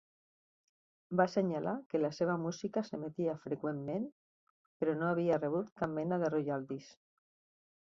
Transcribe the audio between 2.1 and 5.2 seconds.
seva música s'emetia freqüentment, però no